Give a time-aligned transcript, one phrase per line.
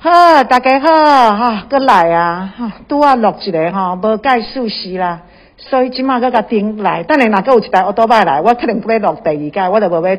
[0.00, 0.86] 好，大家好，
[1.36, 5.22] 哈，搁来啊，哈，拄啊录一个吼，无介数时啦，
[5.56, 10.16] 所以即马搁甲顶来，等下若搁有一台奥多麦来，我可能要录第二届，我就无要。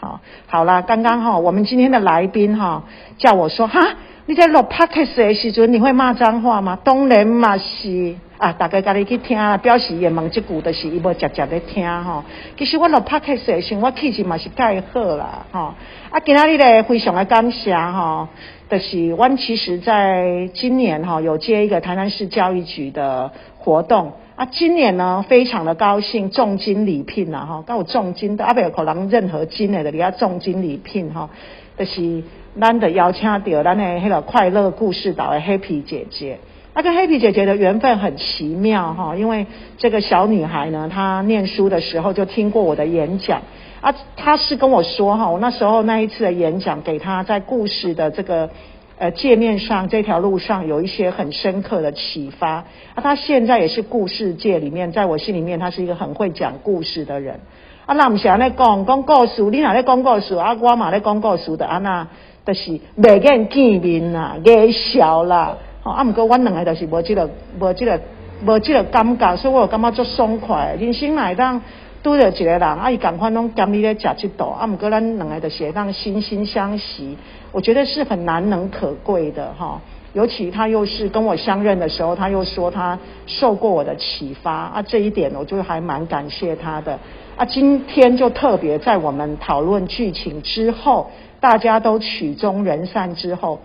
[0.00, 2.82] 好，好啦，刚刚吼，我们今天的来宾吼，
[3.16, 3.80] 叫我说哈，
[4.26, 6.76] 你在录 podcast 的时阵，你会骂脏话吗？
[6.82, 8.16] 当然嘛是。
[8.38, 12.22] 啊，大家家己去听啦，表示也问即句，就是伊无直接咧听吼。
[12.58, 15.72] 其实我录 podcast 的时候，我气质嘛是介好啦，吼。
[16.10, 18.28] 啊，今仔日咧非常的感谢吼，
[18.68, 31.30] 就是阮其实在今年哈有接一个台南市教育局的活动啊，今年呢非常的高兴，重金礼聘啦吼，有重金的啊，有可能任何金的，你要重金礼聘哈，
[31.78, 32.22] 就是
[32.60, 36.38] 咱的邀请到咱的迄个快乐故事岛的 Happy 姐姐。
[36.76, 39.46] 那跟黑皮姐姐的缘分很奇妙哈，因为
[39.78, 43.40] 这个小女孩呢，她念书的时候就听过我的演讲
[43.80, 48.50] 啊，她是跟我说哈，我那时候那一次的演讲给她在故事的这个
[48.98, 57.40] 呃界面上这条路上有一些很深刻的启发啊，她现在也是故事界里面，在我心里面，她是一个很会讲故事的人
[57.86, 57.94] 啊。
[57.94, 60.54] 那我们想咧讲讲故事，你哪咧讲故事啊？
[60.60, 62.06] 我嘛咧讲故事的啊，那
[62.44, 65.56] 就是未见见面啦，介笑啦。
[65.90, 67.28] 啊，毋过阮两个就是无即个、
[67.60, 68.00] 无即个、
[68.44, 70.76] 无即个感觉，所以我感觉足爽快。
[70.78, 71.60] 人生来当
[72.02, 77.16] 拄着一个人，啊，伊共款拢兼你咧食即道，啊，毋过咱两个就是会当惺惺相惜，
[77.52, 79.80] 我觉得是很难能可贵的哈。
[80.12, 86.98] 尤其他又是跟我相认的时候，他又说他受过我的启发啊，这一点我就还蛮感谢他的
[87.36, 87.44] 啊。
[87.44, 93.60] 今天就特别在我们讨论剧情之后，大家都曲终人散之后。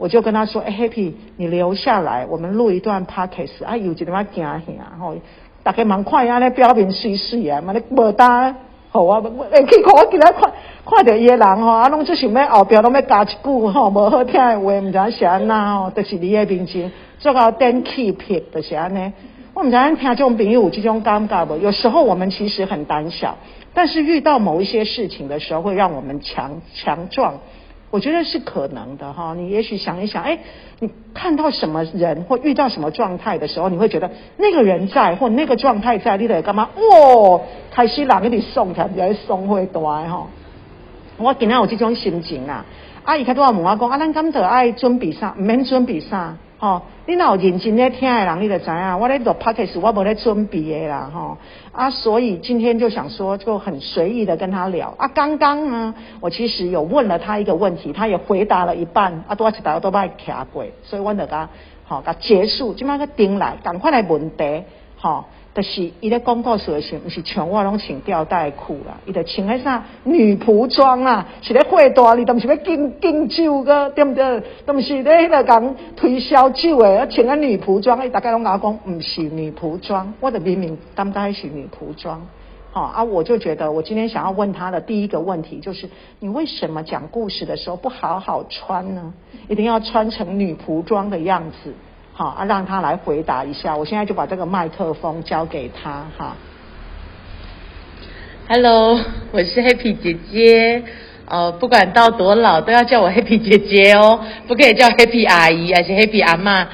[0.00, 4.58] 我就跟他说：“哎，Happy，你留下来，我们录一段 podcast 啊，有一点仔惊吓，
[4.98, 5.14] 吼，
[5.62, 8.56] 大家蛮快啊，咧表面水水啊，嘛咧无单，
[8.88, 10.52] 好啊，会去看我今日看
[10.86, 19.12] 看到伊个人吼，啊，拢就想要后边拢要加一句吼，无好听的话，毋知是安那吼，就是你个面前做到电气片，就是安尼。
[19.52, 21.58] 我毋知影听这种朋友有这种尴尬无？
[21.58, 23.36] 有时候我们其实很胆小，
[23.74, 27.34] 但是遇到某一些事情的时候，会让我们强强壮。”
[27.90, 30.38] 我觉得是可能的哈，你也许想一想，哎，
[30.78, 36.68] 你看到什么人或遇到什么状态的时候，你会觉得那个人在或那个状态在，你得干嘛？
[36.76, 37.40] 哇，
[37.72, 40.26] 开始人给你送起来，比送会多哈。
[41.16, 42.64] 我今天有这种心情啊，
[43.04, 45.34] 阿姨开多少问我讲，啊，咱今得爱准备啥？
[45.36, 46.36] 唔免准备啥？
[46.60, 51.38] 吼，你若有认真咧听的人，你就知影，我咧做 podcast，我无咧准备的啦，吼
[51.72, 55.08] 啊，所以今天就想说，就很随意的跟他聊啊。
[55.08, 61.48] 刚刚呢，我其实有问了他一个问题，他也回答了一半，啊，多一大都把卡过，所以我就甲
[61.84, 64.64] 好，甲结束，即摆个顶来，赶快来问题，
[64.98, 65.24] 吼。
[65.52, 74.42] 就是伊咧广告时的时候，毋是全我拢穿吊带裤啦，伊就穿迄啥女仆装啦，是咧会大哩，都毋是要敬敬酒个，对毋对？
[74.64, 82.24] 都毋是咧迄个讲推销酒诶，穿个女仆装，伊大家拢甲我讲毋是女仆装，我的明明当该是女仆装，
[82.70, 85.90] 好啊，我就觉得我今天想要问他的第一个问题就是，
[86.20, 89.12] 你为什么讲故事的时候不好好穿呢？
[89.48, 91.74] 一定要穿成女仆装的样子？
[92.20, 93.74] 好啊，让他来回答一下。
[93.74, 96.36] 我现在就把这个麦克风交给他哈。
[98.46, 99.00] Hello，
[99.32, 100.82] 我是 Happy 姐姐。
[101.24, 106.68] 呃，不管到多老，都要叫我 Happy 姐姐哦，不可以叫 Happy 阿姨，还是 Happy 阿妈。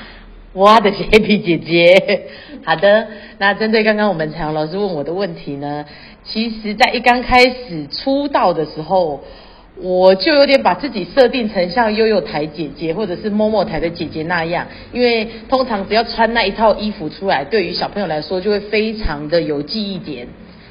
[0.53, 2.27] 我的是 Happy 姐姐。
[2.65, 3.07] 好的，
[3.39, 5.85] 那针对刚刚我们彩虹老师问我的问题呢，
[6.25, 9.23] 其实在一刚开始出道的时候。
[9.83, 20.27] 我就有点把自己设定成像悠悠台姐姐或者是默默台的姐姐那样，因为通常只要穿那一套衣服出来，对于小朋友来说就会非常的有记忆点，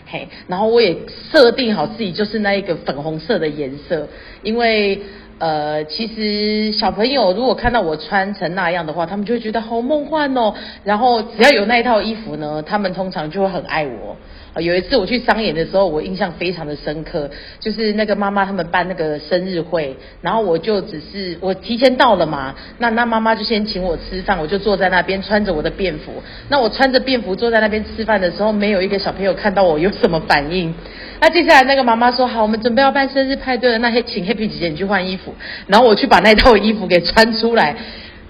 [0.07, 0.27] 嘿。
[0.47, 0.95] 然后我也
[1.31, 4.07] 设定好自己就是那一个粉红色的颜色，
[4.41, 4.99] 因为
[5.37, 10.53] 呃，其实小朋友如果看到我穿成那样的话，他们就会觉得好梦幻哦。
[10.83, 14.17] 然后只要有那一套衣服呢，他们通常就会很爱我。
[14.61, 17.29] 有一次我去商演的时候，我印象非常的深刻，
[17.59, 30.73] 就是那个妈妈他们办那个生日会，然后我就只是我提前到了嘛，那那妈妈就先请我吃饭，我就坐在那边穿着我的便服，那我穿着便服坐在那边吃饭的时候，没有一个小朋友看到我有什么反应。
[31.19, 35.33] 那接下来那个妈妈说好，我们准备要办生日派对了，那请 Happy 姐姐你去换衣服，
[35.67, 37.75] 然后我去把那套衣服给穿出来。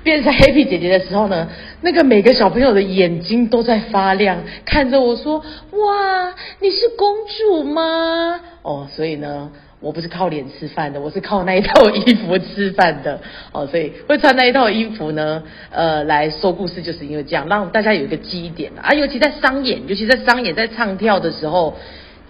[0.05, 1.49] 变成 Happy 姐姐的时候呢，
[1.81, 5.39] 那个每个小朋友的眼睛都在发亮，看着我说
[5.73, 9.49] ：“哇，你是公主吗？”哦，所以呢，
[9.79, 13.19] 我不是靠脸吃饭的，我是靠那一套衣服吃饭的。
[13.51, 15.41] 哦，所以会穿那一套衣服呢，
[15.71, 18.93] 呃，来说故事，就是因为这样，让大家有一个记忆点啊。
[18.93, 21.75] 尤其在商演，尤其在商演在唱跳的时候，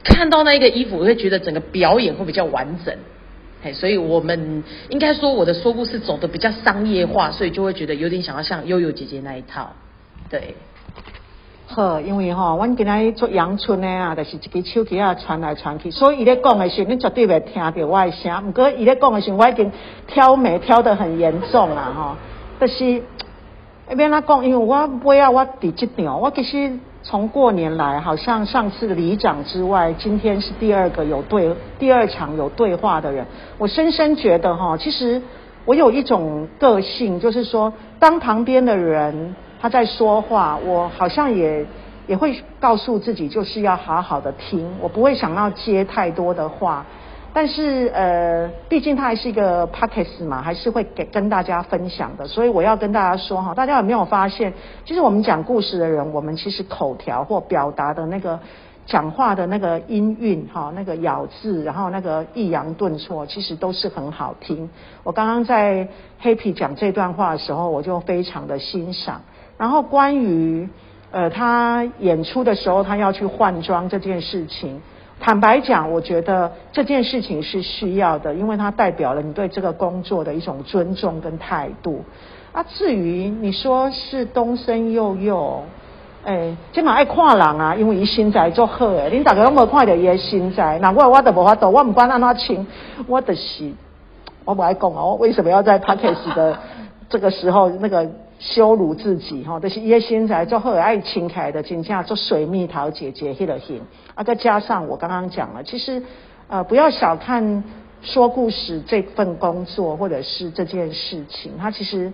[0.01, 2.95] 看到那一个衣服，我会觉得整个表演会比较完整。
[3.73, 9.73] 所以我们应该说我的说故事走的比较商业化，所以就会觉得有点想要像悠悠姐姐那一套，
[10.29, 10.55] 对。
[11.67, 18.47] 好，因为吼，阮今仔做阳春的啊，就是一支手机啊传来传去，所以伊咧讲的时候，你绝对袂听到我的声。
[18.47, 19.71] 毋过伊咧讲的时候，我已经
[20.07, 22.15] 挑眉挑得很严重啦，吼。
[22.59, 33.23] 但是一边他讲，因为我尾啊，我伫即场，我其实从过年来，好像上次里长之外，今天是第二个有对第二场有对话的人。
[33.59, 35.21] 我深深觉得哈，其实
[35.65, 39.35] 我有一种个性，就是说，当旁边的人。
[39.61, 41.65] 他在说话，我好像也
[42.05, 46.85] 也会告诉自己，就是要好好的听，我不会想要接太多的话。
[47.35, 52.25] 但是呃，毕竟他还是一个 p o c k e t 嘛，还是会给跟大家分享的。
[52.25, 54.53] 所以我要跟大家说哈，大家有没有发现，
[54.85, 58.39] 其实我们讲故事的人，我们其实口条或表达的那个
[58.85, 64.69] 讲话的那个音韵哈，那个咬字，然后那个抑扬顿挫，其实都是很好听。
[65.03, 65.89] 我刚刚在
[66.23, 69.21] Happy 讲这段话的时候，我就非常的欣赏。
[69.57, 70.69] 然后关于
[71.11, 74.81] 呃他演出的时候他要去换装这件事情，
[75.25, 82.05] 坦白讲，我觉得这件事情是需要的，因为它代表了你对这个工作的一种尊重跟态度。
[82.51, 85.63] 啊，至于你说是东升幼幼，
[86.25, 92.67] 哎，今嘛爱看人啊，因为伊身材足好诶，恁大家拢无看到伊诶身材，那我我都无法度，我唔管安怎穿，
[93.07, 93.71] 我的是
[94.43, 96.55] 我不爱讲哦，为什么要在 p a c k a g e 的
[97.09, 98.07] 这个时候那个？
[98.47, 103.81] 羞辱自己哈，但是伊个身材做好爱清开的，真正做水蜜桃姐姐迄个型，
[104.13, 105.99] 啊，再加上我刚刚讲了，其实
[106.47, 107.63] 呃不要小看
[108.03, 112.13] 说故事这份工作或者是这件事情，它其实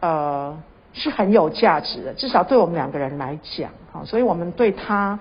[0.00, 0.54] 呃
[0.92, 5.18] 是很有价值的，至少对我们两个人来讲，哈，所以我们对他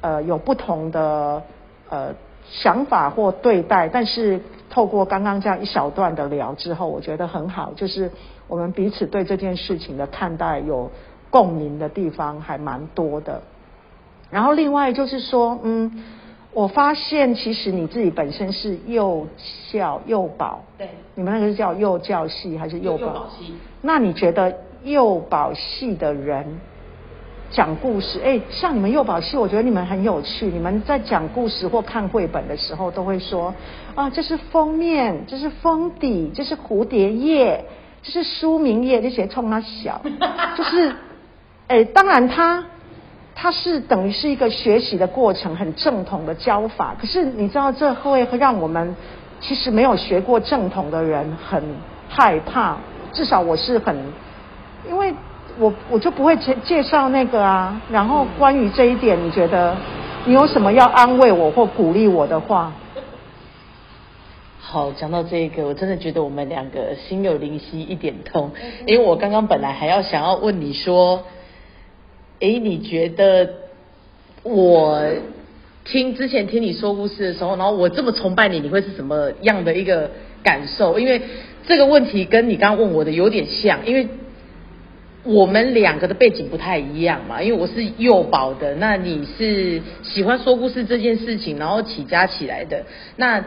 [0.00, 1.40] 呃有不同的
[1.88, 2.12] 呃
[2.50, 4.40] 想法或对待，但是
[4.72, 8.10] 透过刚刚这样一小段的聊之后，我觉得很好，就是。
[8.48, 10.90] 我们彼此对这件事情的看待有
[11.30, 13.40] 共鸣的地方还蛮多的，
[14.30, 16.04] 然后另外就是说，嗯，
[16.52, 19.26] 我发现其实你自己本身是幼
[19.70, 23.54] 教幼保，对，你们那个是叫幼教系还是幼保系？
[23.80, 26.60] 那你觉得幼保系的人
[27.52, 33.54] 讲故事，哎，像你们幼保系，我觉得你们很有趣，你们在讲故事或看绘本的时候，都会说
[33.94, 37.64] 啊，这是封面，这是封底，这是蝴蝶叶。
[38.04, 40.02] 这是书名页这些冲他小，
[40.58, 40.92] 就是，
[41.68, 42.64] 哎，当然他
[43.32, 46.96] 他是等于是一个学习的过程，很正统的教法。
[47.00, 48.96] 可是你知道这会让我们
[49.40, 51.62] 其实没有学过正统的人很
[52.08, 52.76] 害怕。
[53.12, 53.96] 至少我是很，
[54.90, 55.14] 因为
[55.58, 57.80] 我我就不会介介绍那个啊。
[57.90, 59.76] 然后关于这一点，你觉得
[60.24, 62.72] 你有什么要安慰我或鼓励我的话？
[64.64, 68.52] 好，讲到这个，我真的觉得我们两个心有灵犀一点通。
[68.86, 71.24] 因为我刚刚本来还要想要问你说，
[72.40, 73.50] 哎，你觉得
[74.42, 75.02] 我
[75.84, 80.10] 听之前听你说故事的时候，然后我这么崇拜你，你会是什么样的一个
[80.42, 80.98] 感受？
[80.98, 81.20] 因为
[81.66, 84.08] 这个问题跟你刚刚问我的有点像，因为
[85.24, 87.42] 我们两个的背景不太一样嘛。
[87.42, 92.84] 因为我是幼保的，那你是喜欢说故事这件事情，然后起家起来的，
[93.16, 93.44] 那。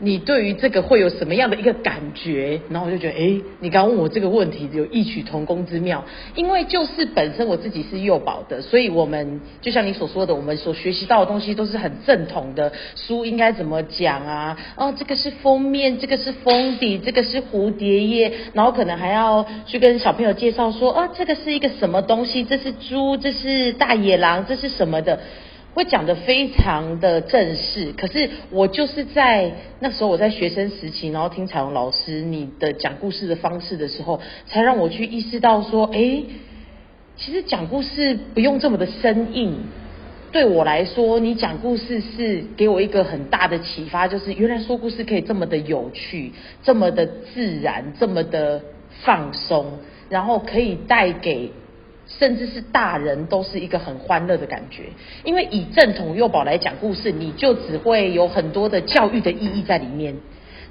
[0.00, 2.60] 你对于这个会有什么样的一个感觉？
[2.70, 6.04] 然后我就觉得，哎，你刚问我这个问题有异曲同工之妙。
[6.36, 14.56] 因为就是本身我自己是幼保的，所以我们就像你所说的，我们所学习到的东西都是很正统的书应该怎么讲啊？
[14.76, 22.44] 哦，这个是封面，这个是封底，这个是蝴蝶叶，然后可能还要去跟小朋友介绍说，哦，这个是一个什么东西？
[22.44, 25.18] 这是猪，这是大野狼，这是什么的？
[25.78, 36.24] 会讲的非常的正式，可是我就是在那时候我在学生时期，然后听彩虹老师你的讲故事的方式的时候，才让我去意识到说，哎，
[37.16, 39.54] 其实讲故事不用这么的生硬。
[40.32, 46.32] 对我来说，你讲故事是给我一个很大的启发，就是原来说故事可以这么的有趣，
[46.64, 48.60] 这么的自然，这么的
[49.04, 51.52] 放松，然后可以带给。
[52.08, 54.84] 甚至是大人都是一个很欢乐的感觉，
[55.24, 60.16] 因为以正统幼保来讲故事，你就只会有很多的教育的意义在里面。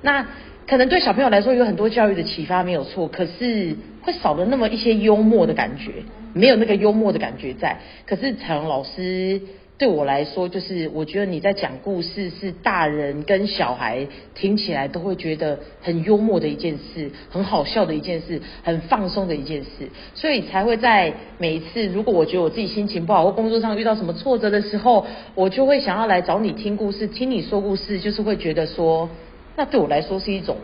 [0.02, 0.26] 那
[0.68, 5.92] 可能对小朋友来说有很多教育的启发没有错，可是会少了那么一些幽默的感觉，
[6.34, 7.78] 没有那个幽默的感觉在。
[8.06, 9.42] 可是彩虹老师。
[9.78, 25.06] 对我来说，就是我觉得你在讲故事，是大人跟小孩听起来都会觉得很幽默的一件事，很好笑的一件事，很放松的一件事，所以才会在每一次，如果我觉得我自己心情不好或工作上遇到什么挫折的时候，
[25.36, 29.08] 我就会想要来找你听故事，听你说故事，就是会觉得说，
[29.56, 30.58] 那对我来说是一种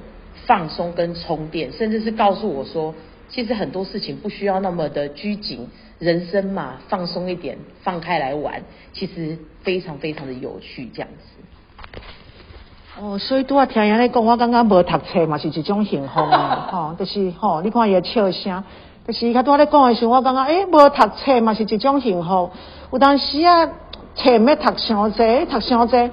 [0.48, 2.96] 放松跟充电，甚至是告诉我说，
[3.34, 8.62] 其实很多事情不需要那么的拘谨，人生嘛，放松一点，放开来玩，
[8.94, 11.25] 其实非常非常的有趣，这样子。
[13.02, 18.63] 哦，所以拄啊听人咧讲，我感觉无读册嘛是一种幸福啊， 吼，就是吼，你看伊的笑声，
[19.08, 22.52] 就是伊较拄咧讲的时候，我感觉诶，无读册嘛是一种幸福。
[22.92, 23.66] 有当时啊，
[24.16, 26.12] 册毋要读伤济，读伤济，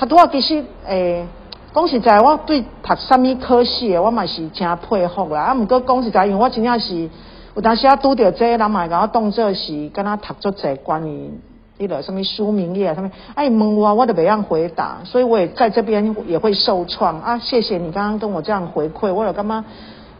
[0.00, 1.26] 较拄啊其实诶，
[1.74, 5.40] 讲实在，我对读啥物科系的，我嘛是真佩服啦。
[5.40, 7.08] 啊，毋过讲实在，因为我真正是
[7.54, 11.30] 有当时啊拄着这，人嘛甲我当做是敢若读足济关于。
[11.78, 17.38] 迄个什么书名页什么，哎问我我都袂样回答，所以我也在这边也会受创啊。
[17.38, 19.64] 谢谢你刚刚跟我这样回馈，我有干嘛？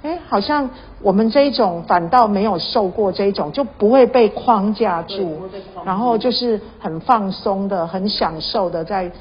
[0.03, 0.69] 哎，好像
[1.03, 5.43] 我们这一种反倒没有受过这一种，就不会被框架住，
[5.85, 9.13] 然后就是很放松的、很享受的在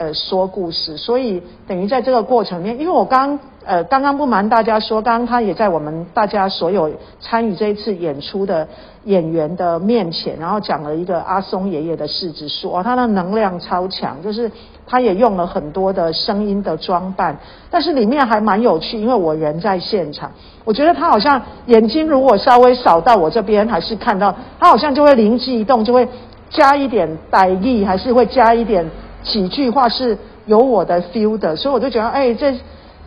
[0.00, 0.96] 呃说故事。
[0.96, 6.90] 所以等于在这个过程里面，因为我刚呃刚刚不瞒大家说，刚刚他也在我们大家所有
[7.20, 8.66] 参与这一次演出的。
[9.04, 14.52] 演员的面前，然后讲了一个阿松爷爷的世子树哦他的能量超强，就是
[14.86, 17.34] 他也用了很多的声音的装扮，
[17.70, 20.30] 但是里面还蛮有趣，因为我人在现场，
[20.66, 26.06] 我觉得他好像眼睛如果稍微扫到我这边，还是看到他好像就会灵机一动，就会
[26.50, 28.84] 加一点歹意，还是会加一点
[29.22, 32.54] 几句话是有我的 feel 的，所以我就觉得，哎，这。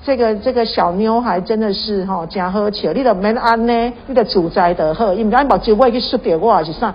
[0.05, 6.93] 这个这个小妞还真的是吼真好笑，你都免安呢，你的主宰的好，因为咱目睭我去说掉我是啥，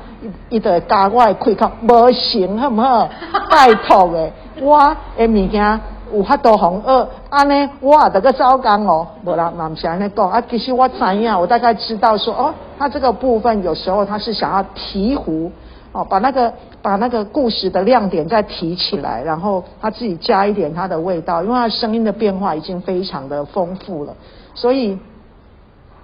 [0.51, 3.09] 伊伊会加我的开口，无行好唔好？
[3.51, 5.81] 拜托的，我的物件
[6.13, 15.51] 有法度红二，安尼我也得个糟糕哦，无啦，那唔是安尼讲啊，其实我知影，我大概知道说哦，他这个部分有时候他是想要提壶。
[15.92, 16.52] 哦，把那个
[16.83, 24.14] 把那个故事的亮点再提起来，然后他自己加一点他的味道，因为他声音的变化已经非常的丰富了，
[24.54, 24.99] 所以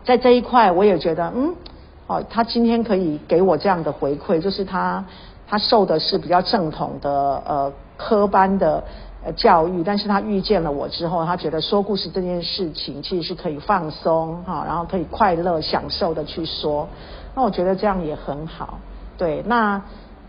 [0.03, 1.55] 在这一块我也觉得，嗯，
[2.07, 5.05] 哦，他今天可以给我这样的回馈，就是他
[5.47, 8.83] 他受的是比较正统的呃科班的
[9.37, 16.89] 教育，但是他遇见了我之后，他觉得说故事这件事情其实是可以放松哈，然后可以快乐享受的去说，
[17.35, 18.79] 那我觉得这样也很好。
[19.17, 19.81] 对，那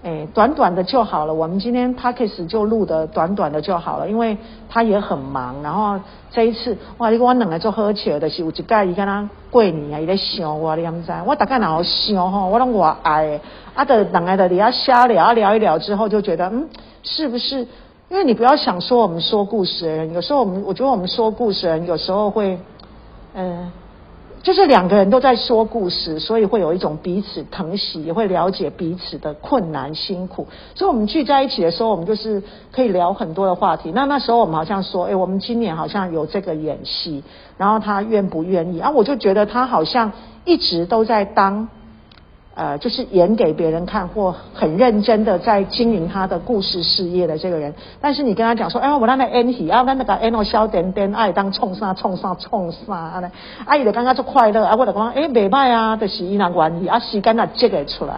[0.03, 1.33] 诶，短短的就好了。
[1.33, 4.37] 我们今天 p a c k a g e 就录的短短的就好了，因为
[4.69, 5.63] 他也很忙。
[5.63, 5.99] 然后
[6.29, 11.11] 这一次，哇，你我两个做喝起的是有一届伊跟他过年啊，伊咧想我，你知？
[11.25, 13.41] 我大概然后想吼，我拢我爱，
[13.73, 16.67] 啊，的两个的你要瞎聊，聊一聊之后就觉得，嗯，
[17.01, 17.67] 是不是？
[18.09, 22.59] 因为你不要想说我们说故事的人，有时候我们我觉得我们说故事的人有时候会，
[23.33, 23.71] 嗯。
[24.45, 30.47] 就是两个人都在说故事，所以会有一种彼此疼惜，也会了解彼此的困难辛苦。
[30.75, 33.91] 所以，我们聚在一起的时候，我们就是可以聊很多的话题。
[33.91, 37.23] 那那时候我们好像说，哎，我们今年好像有这个演戏，
[37.57, 38.79] 然后他愿不愿意？
[38.79, 40.11] 啊，我就觉得他好像
[40.45, 41.67] 一直都在当。
[42.55, 47.73] 呃，就是演给别人看，或很认真的在经营他的故事事业的这个人。
[47.99, 53.29] 但是你跟他讲说，哎，我让他演戏，啊，咱那个演到笑点点，爱当冲啥冲啥冲啥，啊嘞，
[53.65, 58.13] 阿姨就刚刚就快乐，啊，我就讲，哎，未歹啊，就是伊那关系，啊，时间啊接给出来，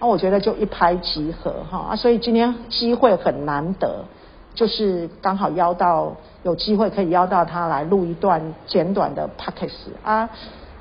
[0.00, 4.04] 啊，我觉得就一拍即合哈，啊，所以今天机会很难得，
[4.52, 6.12] 就是刚好邀到
[6.42, 10.28] 有机会可以邀到他来录一段简短的 p o c k e t 啊。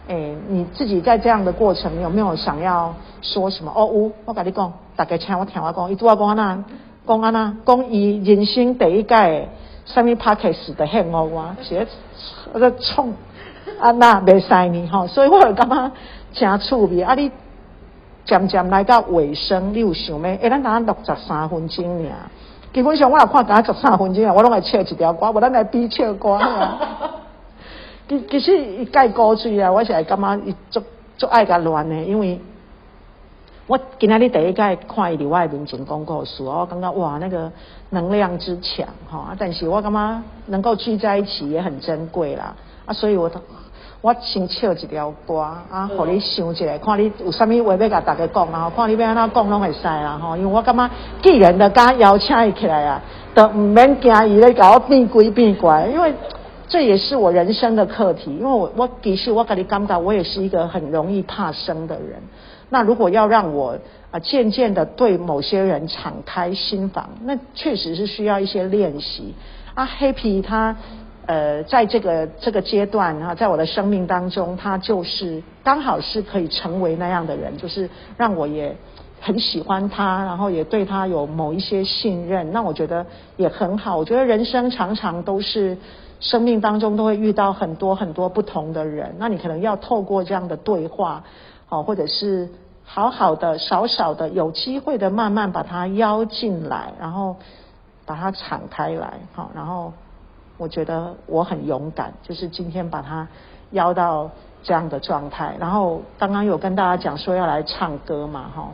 [0.10, 0.16] 哎，
[0.48, 3.72] 你自己在这样的过程，有没有想要说什么？
[3.76, 6.64] 哦，有，我跟你讲，大家请我听我讲，伊拄啊讲安那，
[7.08, 9.48] 讲安那，讲伊人生第一届
[9.86, 11.88] 什么 p a c k a g e 的幸福我，是
[12.54, 13.14] 我在冲
[13.80, 15.92] 啊那袂使呢吼，所以我就感觉
[16.34, 17.04] 真趣味。
[17.04, 17.32] 啊，你
[18.26, 20.40] 渐渐来到尾声，你有想咩？
[20.42, 22.10] 哎，咱等六十三分钟尔，
[22.74, 26.40] 基本上我也看刚十三分钟啊，我拢会唱一条歌，无咱来比唱歌。
[28.10, 30.82] 其其实伊介古锥啊，我是会感觉伊足
[31.16, 32.42] 足爱甲乱的，因为
[33.68, 37.52] 我今仔日第一届看伊伫我诶面前讲故事，我感觉哇，那个
[37.92, 39.36] 能量之强哈！
[39.38, 42.56] 但是我感觉能够聚在一起也很珍贵啦
[42.88, 43.30] 啊，所以我
[44.02, 50.90] 我先唱一条歌啊，互你想一下，看你有啥物话要甲大家讲啊，看你要安怎讲拢会使啦吼，因为我感觉
[51.22, 53.00] 既然的敢邀请伊起来啊，
[53.36, 56.12] 都毋免惊伊咧甲我变鬼变怪，因为。
[56.70, 62.22] 这也是我人生的课题，因为我我其实我跟你刚刚，我也是一个很容易怕生的人。
[62.70, 63.78] 那如果要让我
[64.12, 69.34] 啊渐渐的对某些人敞开心房，那确实是需要一些练习。
[69.74, 70.76] 啊，Happy 他
[71.26, 78.76] 呃在这个这个阶段啊，在我的生命当中，他就是刚好是可以成为那样的人，就是让我也
[79.22, 82.52] 很喜欢他，然后也对他有某一些信任。
[82.52, 83.06] 那我觉得
[83.38, 83.98] 也很好。
[83.98, 85.78] 我觉得人生常常都是。
[86.22, 91.24] 生命当中都会遇到很多很多不同的人，那你可能要透过这样的对话，
[91.66, 92.50] 好，或者是
[92.84, 97.38] 好好的、少少的、有机会的，慢慢把他邀进来，然后
[98.06, 99.94] 把它敞开来，好，然后
[100.58, 103.26] 我觉得我很勇敢，就是今天把他
[103.72, 104.30] 邀到
[104.62, 105.56] 这样的状态。
[105.58, 108.68] 然后刚刚有跟大家讲说要来唱歌嘛，哈，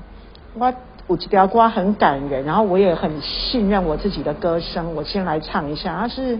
[0.58, 0.74] 我
[1.08, 6.40] 有几条歌很感人，然后我也很信任我自己的歌声，我先来唱一下，它是。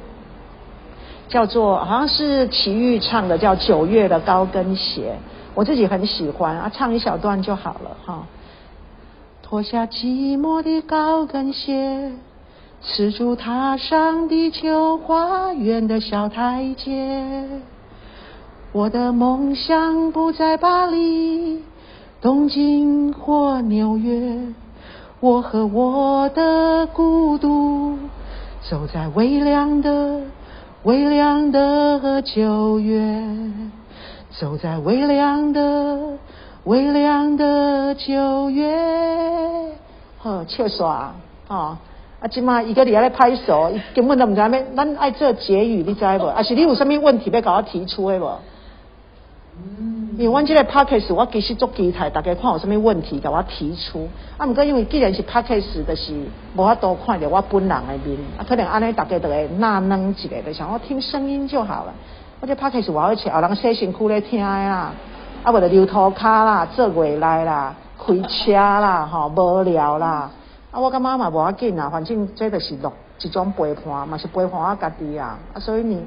[1.28, 5.16] 叫做好像是齐豫唱的，叫《九月的高跟鞋》，
[5.56, 8.28] 我自己很喜欢啊，唱一小段就好了哈。
[9.42, 12.12] 脱下寂寞的高跟鞋，
[12.84, 17.50] 赤足踏上地球花园的小台阶。
[18.72, 21.64] 我的梦想不在巴黎、
[22.22, 24.54] 东京或纽约，
[25.20, 27.98] 我和我的孤独
[28.70, 30.22] 走在微凉的。
[30.84, 33.02] 微凉的九月，
[34.40, 36.20] 走在微凉的
[36.64, 39.74] 微凉的九月。
[40.20, 41.08] 好，笑煞
[41.48, 41.78] 哦！
[42.20, 46.26] 啊，今嘛一个伫咧拍手，根本都唔知咩，咱爱做结语，你知无？
[46.28, 48.40] 啊，是你有啥物问题要甲我提出的无？
[50.18, 54.08] 因为阮这个 p a c k a g e 我其实做机台，大家看有什么问题，甲我提出。
[54.38, 56.14] 啊，毋过因为既然是 p a c k a g e 就是
[56.56, 61.94] 无法多看到我本人的面，啊，可能安尼大家都会纳闷一下，就想我听声音就好了。
[62.40, 64.94] 我这 p a c k a g e 我要去，后人洗身躯咧听啊，
[65.44, 70.32] 啊，无就流涂骹啦，做未来啦，开车啦，吼，无聊啦。
[70.72, 72.90] 啊，我感觉嘛无要紧啊，反正这就是录
[73.22, 75.38] 一种陪伴嘛，是陪伴我家己啊。
[75.54, 76.06] 啊，所以你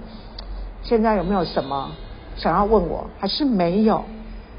[0.83, 1.91] 现在有没有什么？
[2.39, 4.05] 想要问我还是没有，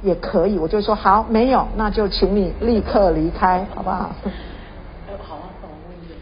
[0.03, 4.13] 也可以，我就说好，没有，那就请你立刻离开，好不好？
[5.23, 6.15] 好啊，帮我问一个。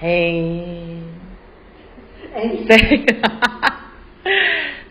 [0.00, 0.98] 嘿，
[2.34, 3.06] 哎，对，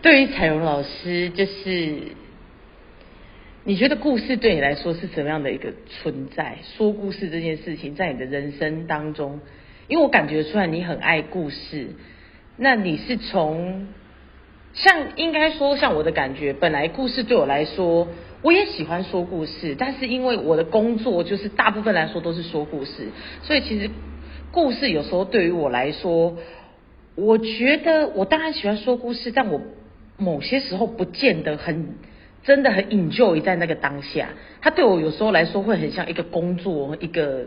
[0.00, 2.14] 对于彩荣老师，就是
[3.64, 6.56] 你觉得故事对你来说是怎么样的一个存在？
[6.62, 9.40] 说故事这件事情，在你的人生当中，
[9.88, 11.88] 因为我感觉出来你很爱故事，
[12.56, 13.88] 那你是从。
[14.76, 18.08] 像应该说，像我的感觉，本来故事对我来说，
[18.42, 23.08] 我也喜欢说故事，但是因为我的工作就是大部分来说都是说故事，
[23.42, 23.90] 所以其实
[24.52, 26.36] 故事有时候对于我来说，
[27.14, 29.62] 我觉得我当然喜欢说故事，但我
[30.18, 31.94] 某些时候不见得很
[32.44, 34.28] 真的很 enjoy 在那个当下，
[34.60, 37.46] 它对我有时候来说会很像一个工作一个。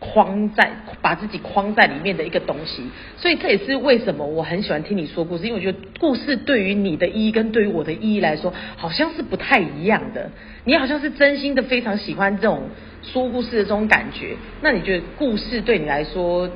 [0.00, 2.82] 框在把自己框在里面的一个东西，
[3.16, 10.30] 所以这也是为什么我很喜欢听你说故事，因为我觉得故事对于你的意义跟对于我的意义来说，好像是不太一样的。
[10.64, 12.68] 你好像是真心的非常喜欢这种
[13.02, 16.50] 说故事的这种感觉，那你觉得故事对你来说，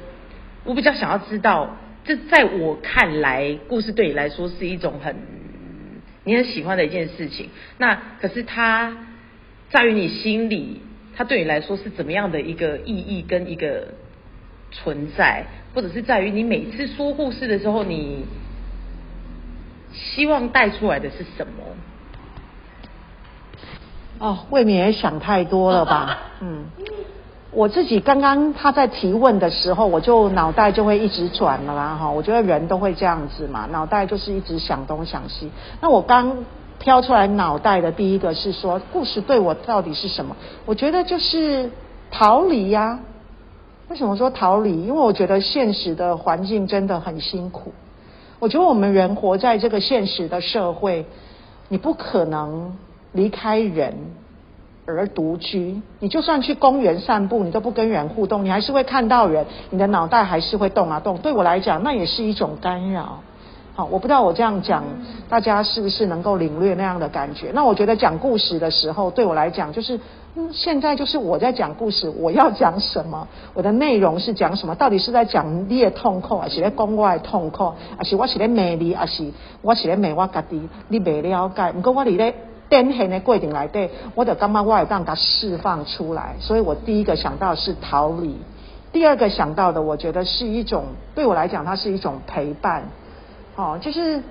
[0.64, 5.16] 我比较想要知道，这在我看来，故事对你来说是一种很
[6.24, 7.48] 你很喜欢的一件事情。
[7.78, 8.94] 那可是它
[9.70, 10.82] 在于你心里。
[11.18, 13.88] 它对你来说是怎么样的一个意义跟一个
[14.70, 18.24] 存在，或者是在于你每次说故事的时候，你
[19.92, 21.64] 希望带出来的是什么？
[24.20, 26.18] 哦，未免也想太多了吧？
[26.40, 26.66] 嗯，
[27.50, 35.50] 我自己刚刚他在提问的时候，我就脑袋就会一直转了啦，哈，我觉得人都会这样子嘛，脑袋就是一直想东想西。
[35.80, 36.44] 那我刚。
[36.78, 40.36] 飘出来脑袋的第一个是说，故事对我到底是什么？
[40.64, 41.70] 我觉得就是
[42.10, 43.00] 逃离呀。
[43.88, 44.84] 为什么说逃离？
[44.84, 47.72] 因为我觉得现实的环境真的很辛苦。
[48.38, 51.06] 我觉得我们人活在这个现实的社会，
[51.68, 52.76] 你不可能
[53.12, 53.94] 离开人
[54.86, 55.80] 而独居。
[55.98, 61.18] 你就算去公园散步，你都不跟人互动，你还是会看到人，你的脑袋还是会动啊动。
[61.18, 63.20] 对我来讲，那也是一种干扰。
[63.78, 64.82] 好，我不知道我这样讲，
[65.28, 67.52] 大家是不是能够领略那样的感觉？
[67.54, 70.00] 那我觉得讲故事的时候，对我来讲就是，
[70.34, 73.28] 嗯，现在就是我在讲故事，我要讲什么？
[73.54, 74.74] 我的内容是讲什么？
[74.74, 77.72] 到底是在讲你的痛苦，还是在讲我的痛苦？
[77.96, 79.30] 还是我是在骂你，还是
[79.62, 80.68] 我是在骂我家己？
[80.88, 81.70] 你未了解？
[81.70, 82.34] 不过我伫咧
[82.68, 86.34] 典型的过程来对，我就感觉我会当它释放出来。
[86.40, 88.34] 所以我第一个想到是逃离，
[88.90, 92.82] 第二个想到的，我觉得是一种对我来讲，它是一种陪伴。
[93.58, 94.22] 哦，就是，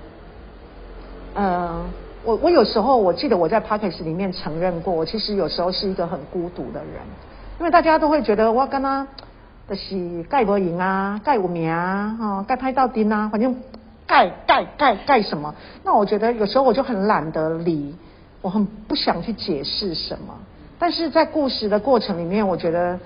[1.34, 1.84] 嗯，
[2.24, 7.02] 我我有时候我记得我在 p o c k e t 里面承认过，我其实有时候是一个很孤独的人，
[7.58, 9.06] 因为大家都会觉得我跟他
[9.68, 13.54] 的是盖无赢啊，盖无名啊，哈，盖拍到丁啊，反正
[14.06, 15.54] 盖盖盖盖什么？
[15.84, 17.94] 那我觉得有时候我就很懒得理，
[18.40, 20.34] 我很不想去解释什么。
[20.78, 22.98] 但是在故事的过程里面，我觉得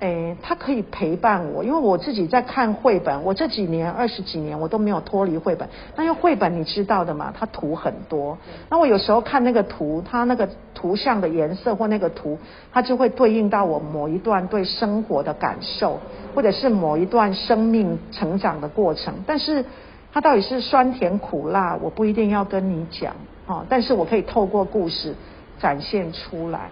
[0.00, 5.66] 诶，它可以陪伴我，因为我自己在看绘本，我这几年二十几年我都没有脱离绘本。
[5.96, 8.36] 那因为绘本你知道的嘛，它图很多。
[8.68, 12.36] 那我有时候看那个图，它那个图像的颜色或那个图，
[12.72, 15.98] 它就会对应到我某一段对生活的感受，
[16.34, 19.14] 或者是某一段生命成长的过程。
[19.26, 19.64] 但是
[20.12, 23.14] 它到底是酸甜苦辣，我不一定要跟你讲
[23.46, 25.14] 哦，但是我可以透过故事
[25.58, 26.68] 展现出来。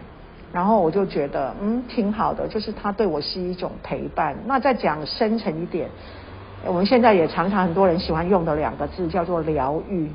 [0.52, 4.36] 然后我就觉得，嗯，挺好的，就是他对我是一种陪伴。
[4.46, 5.88] 那再讲深沉一点，
[6.66, 10.10] 我们现在也常常很多人喜欢用的两个字叫做疗愈。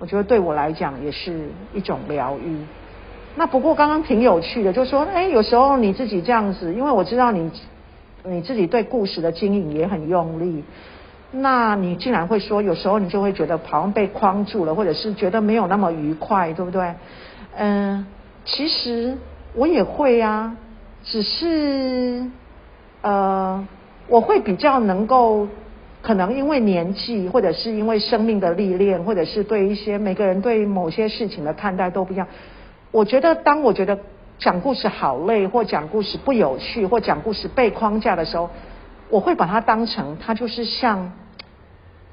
[0.00, 2.58] 我觉得对我来讲也是一种疗愈。
[3.36, 7.50] 那不过刚刚挺有趣的，就说，哎，有时候你自己这样子，因为我知道你
[8.24, 10.64] 你自己对故事的经营也很用力，
[11.30, 16.92] 那你竟然会说，有时候你就会觉得好像被框住了，或者是觉得没有那么愉快，对不对？
[17.56, 18.04] 嗯，
[18.44, 19.16] 其实。
[19.56, 20.54] 我也会啊，
[21.02, 22.26] 只是
[23.00, 23.66] 呃，
[24.06, 25.48] 我会比较能够，
[26.02, 32.28] 可能因为年纪，或者是因为生命的历练，或者是对一些每个人对某些事情的看待都不一样。
[32.92, 33.98] 我觉得，当我觉得
[34.38, 38.50] 讲故事好累，或讲故事不有趣，或讲故事被框架的时候，
[39.08, 41.12] 我会把它当成它就是像。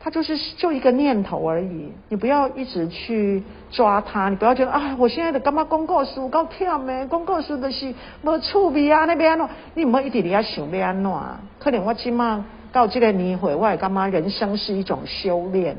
[0.04, 7.06] 他就是就一个念头而已，你不要一直去抓他，你不要觉得啊，我现在的干嘛公告书够忝咩？
[7.06, 11.12] 公告书的是无趣味啊，那边喏，你唔好一直伫遐想要安怎？
[11.58, 14.06] 可能我起码到这个年会，我也干嘛？
[14.06, 15.78] 人生是一种修炼，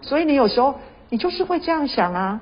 [0.00, 0.74] 所以你有时候
[1.10, 2.40] 你就是会这样想啊。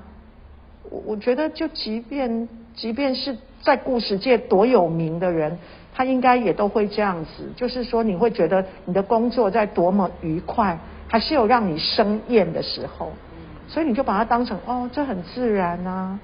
[0.89, 5.59] 我我觉得，就即便即便是在故事界多有名的人，
[5.93, 10.79] 他应该也都会这样子，就是说你会觉得你的工作在多么愉快。
[11.09, 13.12] 还是有让你生厌的时候，
[13.69, 16.19] 所以你就把它当成哦，这很自然啊，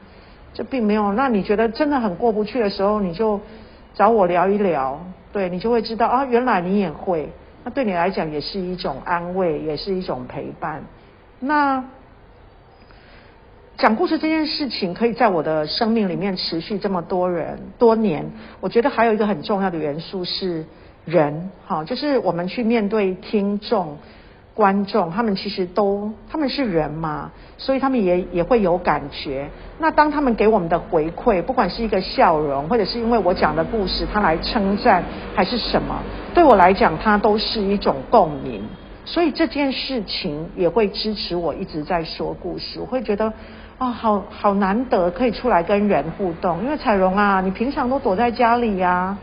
[0.52, 1.12] 这并没有。
[1.12, 3.40] 那你觉得真的很过不去的时候，你就
[3.94, 5.00] 找我聊一聊，
[5.32, 7.30] 对你就会知道啊，原来你也会。
[7.64, 10.82] 那对你来讲也是一种安慰，也是一种陪伴。
[11.38, 11.84] 那
[13.76, 18.30] 讲故事这件事情，可以在我的生命里面持续这么多人多年。
[18.60, 20.64] 我觉得还有一个很重要的元素是
[21.04, 23.96] 人，好，就是我们去面对听众。
[24.54, 29.48] 观众他们其实都他们是人嘛，所以他们也也会有感觉。
[29.78, 35.02] 那当他们给我们的回馈，不管是一个笑容，或者是因为我讲的故事，他来称赞
[35.34, 36.02] 还是什么，
[36.34, 38.62] 对我来讲，它都是一种共鸣。
[39.04, 42.78] 所以这件事情也会支持我一直在说故事。
[42.78, 43.32] 我会觉得
[43.78, 49.16] 啊，好好难得可以出来跟人互动，因为彩荣啊，你平常都躲在家里呀。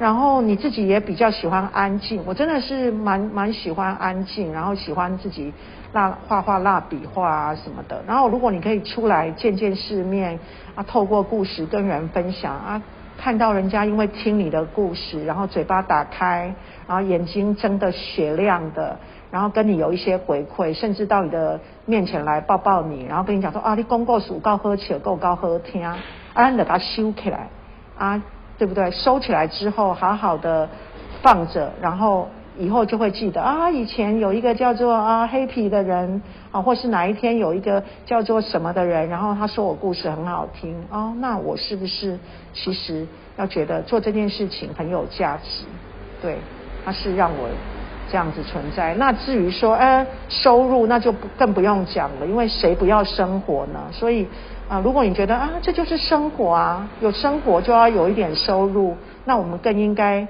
[0.00, 5.52] 然后你自己也比较喜欢安静，我真的是蛮蛮喜欢安静，然后喜欢自己
[5.92, 8.02] 蜡画画蜡笔画啊什么的。
[8.06, 10.40] 然后如果你可以出来见见世面
[10.74, 12.82] 啊，透过故事跟人分享啊，
[13.18, 16.54] 看到人家因为听你的故事，然后嘴巴打开，
[16.88, 18.96] 然后眼睛睁得雪亮的，
[19.30, 25.98] 然后跟你有一些回馈，甚至到你的面前来抱抱你，然后跟你讲说啊，你公告数够喝且够高喝听，啊，
[26.48, 27.48] 你得把它收起来
[27.98, 28.22] 啊。
[28.60, 28.90] 对不对？
[28.90, 30.68] 收起来之后，好好的
[31.22, 36.20] 放着，然后以后就会记得啊，以前有一个叫做啊黑皮的人
[36.52, 42.18] 啊，或是哪一天有一个叫做什么的人，然后他说我故事很好听哦，那我是不是
[42.52, 43.06] 其实
[43.38, 45.64] 要觉得做这件事情很有价值？
[46.20, 46.36] 对，
[46.84, 47.48] 他是让我
[48.10, 48.94] 这样子存在。
[48.96, 53.80] 那至于说，哎，收入那就不更不用讲了，因为谁不要生活呢？
[53.90, 54.28] 所以。
[54.70, 60.28] 啊，如果你觉得啊，这就是生活啊，有生活就要有一点收入，那我们更应该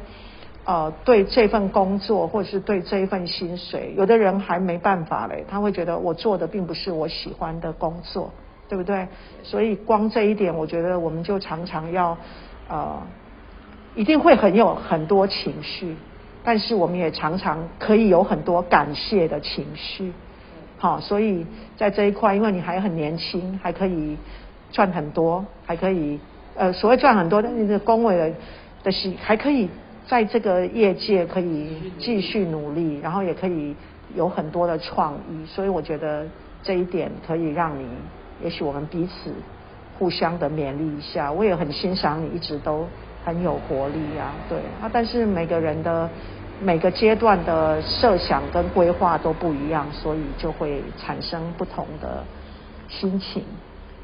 [0.65, 8.33] 呃对这份工作或者是对这一份薪水，有的人还没办法嘞，他会觉得我做的并不是我喜欢的工作，
[8.67, 9.09] 对不对？
[9.43, 12.17] 所以光这一点，我觉得我们就常常要
[12.71, 12.97] 呃，
[13.95, 15.95] 一定会很有很多情绪，
[16.43, 20.15] 但是我们也常常可以有很多感谢的情绪。
[20.81, 21.45] 好，所以
[21.77, 24.17] 在这一块，因为你还很年轻，还可以
[24.73, 26.19] 赚很多，还可以
[26.57, 28.33] 呃，所谓赚很多，那个工位的
[28.85, 29.69] 的是还可以
[30.07, 33.77] 在这个业界可以继续努力，然后也可以
[34.15, 36.27] 有很多的创意，所以我觉得
[36.63, 37.85] 这一点可以让你，
[38.43, 39.35] 也许我们彼此
[39.99, 41.31] 互相的勉励一下。
[41.31, 42.87] 我也很欣赏你，一直都
[43.23, 46.09] 很有活力啊，对啊，但是每个人的。
[46.63, 52.23] 每个阶段的设想跟规划都不一样，所以就会产生不同的
[52.89, 53.43] 心情。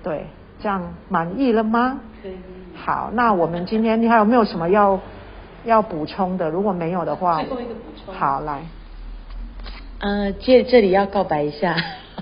[0.02, 0.26] 对，
[0.62, 2.00] 这样满意了吗？
[2.22, 2.36] 可以。
[2.74, 5.00] 好，那我们今天你还有没有什么要
[5.64, 6.48] 要补充的？
[6.48, 8.14] 如果没有的话，最后一个补充。
[8.14, 8.62] 好，来。
[9.98, 11.76] 呃，借这里要告白一下。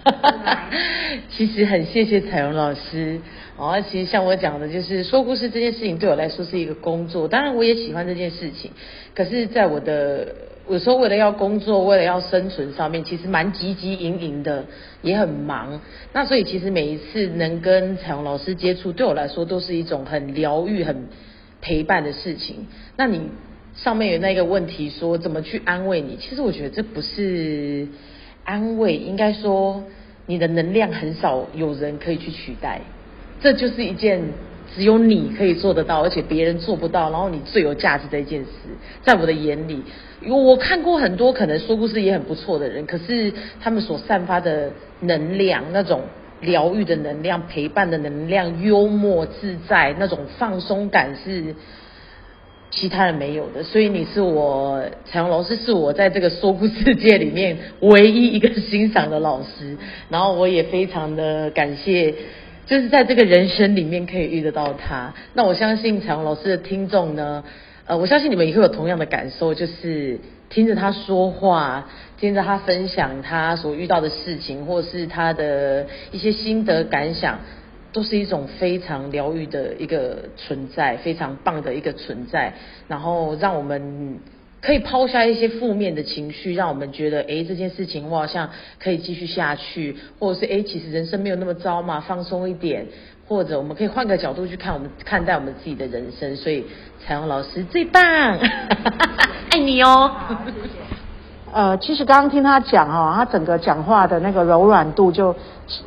[1.31, 3.21] 其实很谢谢彩荣老师。
[3.57, 8.73] 哦，其实像我讲的，就是说故事这件事情对我来说是一个工作，当然我也喜欢这件事情。
[9.15, 10.35] 可是，在我的
[10.69, 14.65] 有时候为了要工作，为了要生存上面，其实蛮汲汲营营的，
[15.03, 15.81] 也很忙。
[16.13, 21.07] 那所以其实每一次能跟彩虹老师接触，对我来说都是一种很疗愈、很
[21.61, 22.67] 陪伴的事情。
[22.97, 23.21] 那你
[23.77, 26.17] 上面有那个问题说怎么去安慰你？
[26.17, 27.87] 其实我觉得这不是
[28.43, 29.85] 安慰，应该说
[30.27, 32.81] 你的能量很少有人可以去取代。
[33.45, 34.23] 这就是一件
[34.75, 38.49] 只有你可以做得到，而且别人做不到，然后你最有价值的一件事，
[39.03, 39.83] 在我的眼里，
[40.27, 43.31] 我看过很多可能说故事也很不错的人，可是
[43.61, 46.01] 他们所散发的能量，那种
[46.41, 51.55] 疗愈的能量、陪伴的能量、幽默自在那种放松感是
[52.71, 53.63] 其他人没有的。
[53.63, 59.77] 所以你是我彩虹老师，是我在这个说故事界里面唯一一个欣赏的老师，
[60.09, 62.15] 然后我也非常的感谢。
[62.67, 67.45] 就是在这个人生里面可以遇得到他，那我相信彩虹老师的听众呢，
[67.87, 77.41] 呃，我相信你们也会有同样的感受，就是听着他说话，听着他分享他所遇到的事情，或是他的一些心得感想，
[77.93, 82.55] 都是一种非常疗愈的一个存在，非常棒的一个存在，
[82.89, 84.21] 然后让我们。
[84.65, 88.49] 可以抛下一些负面的情绪，让我们觉得，哎，这件事情我好像
[88.83, 92.87] 可以继续下去，或者是，哎，其实人生没有那么糟嘛，放松一点，
[93.29, 96.35] 或者我们可以换个角度去看我们看待我们自己的人生。
[96.35, 96.65] 所以
[97.05, 98.03] 彩虹老师最棒，
[99.53, 100.11] 爱你哦。
[101.53, 105.37] 呃，其实刚刚听他讲哦，他整个讲话的那个柔软度就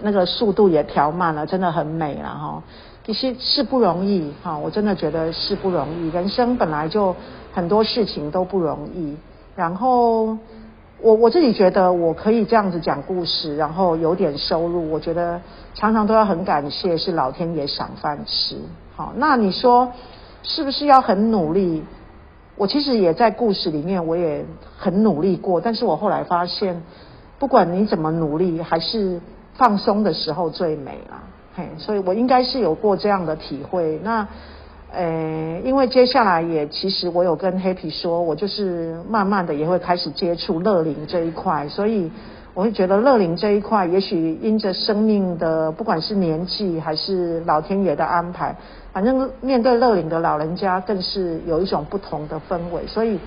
[0.04, 2.64] 那个速度也调慢了，真的很美了哈。
[3.08, 6.10] 其实是不容易哈，我真的觉得是不容易。
[6.10, 7.16] 人生本来就
[7.54, 9.16] 很多事情都不容易。
[9.56, 10.38] 然后
[11.00, 15.40] 我我自己觉得我可以这样子讲故事，然后有点收入，我觉得
[15.74, 18.58] 常常都要很感谢是老天爷赏饭吃。
[18.94, 19.90] 好，那你说
[20.44, 21.86] 是不是要很努力？
[22.58, 24.44] 我其实也在故事里面我也
[24.78, 26.84] 很努力过，但是我后来发现，
[27.40, 29.22] 不管你怎么努力，还是
[29.54, 31.24] 放松的时候最美啦。
[31.78, 34.00] 所以，我应该是有过这样的体会。
[34.04, 34.28] 那，
[34.92, 41.68] 呃，因为接下来也其实我有跟 Happy 说，我就是慢慢的也会开始接触乐龄这一块。
[41.68, 42.12] 所以，
[42.54, 48.56] 我会觉得乐龄这一块，也许因着生命的不管是年纪还是老天爷的安排，
[48.94, 52.86] 反正面对乐龄的老人家，更是有一种不同的氛围。
[52.88, 53.20] 所以，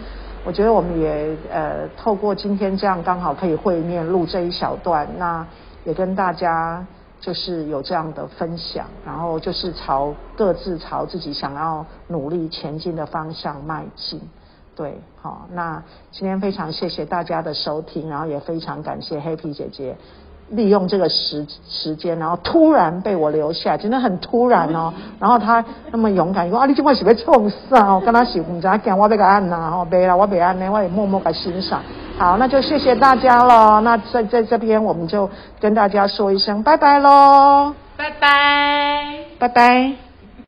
[0.44, 5.46] 我觉得我们也呃，透过今天这样刚好可以会面录这一小段，那
[5.84, 6.84] 也跟大家。
[7.20, 14.20] 就是有这样的分享，然后就是朝各自朝自己想要努力前进的方向迈进，
[14.74, 19.96] 对，好，那今天非常谢谢大家的收听，然后也非常感谢 Happy 姐姐。
[20.50, 24.92] 利用这个时时间，然后突然被我留下，真的很突然哦。
[25.18, 27.94] 然后他那么勇敢，说啊，你今晚是被冲啥？
[27.94, 31.80] 我 跟他是唔知讲，我要个按呐，吼，别啦，我被按呢，我也默默的欣赏。
[32.18, 33.80] 好，那就谢谢大家了。
[33.80, 40.09] 那在在这边，我们就跟大家说一声拜拜喽，拜拜，拜拜。